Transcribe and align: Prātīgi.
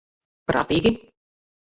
Prātīgi. 0.51 0.93